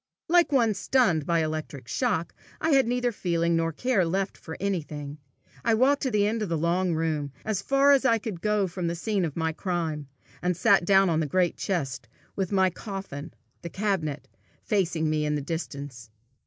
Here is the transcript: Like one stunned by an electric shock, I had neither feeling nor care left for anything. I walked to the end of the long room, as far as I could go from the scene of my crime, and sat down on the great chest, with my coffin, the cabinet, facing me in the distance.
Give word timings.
Like 0.27 0.51
one 0.51 0.73
stunned 0.73 1.27
by 1.27 1.37
an 1.37 1.45
electric 1.45 1.87
shock, 1.87 2.33
I 2.59 2.71
had 2.71 2.87
neither 2.87 3.11
feeling 3.11 3.55
nor 3.55 3.71
care 3.71 4.03
left 4.03 4.35
for 4.35 4.57
anything. 4.59 5.19
I 5.63 5.75
walked 5.75 6.01
to 6.01 6.09
the 6.09 6.25
end 6.25 6.41
of 6.41 6.49
the 6.49 6.57
long 6.57 6.95
room, 6.95 7.31
as 7.45 7.61
far 7.61 7.91
as 7.91 8.03
I 8.03 8.17
could 8.17 8.41
go 8.41 8.65
from 8.65 8.87
the 8.87 8.95
scene 8.95 9.25
of 9.25 9.35
my 9.37 9.51
crime, 9.53 10.07
and 10.41 10.57
sat 10.57 10.85
down 10.85 11.11
on 11.11 11.19
the 11.19 11.27
great 11.27 11.55
chest, 11.55 12.07
with 12.35 12.51
my 12.51 12.71
coffin, 12.71 13.31
the 13.61 13.69
cabinet, 13.69 14.27
facing 14.63 15.07
me 15.07 15.23
in 15.23 15.35
the 15.35 15.39
distance. 15.39 16.09